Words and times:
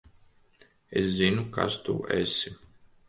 Es 1.01 1.11
zinu, 1.19 1.43
kas 1.59 1.77
tu 1.85 1.99
esi. 2.17 2.59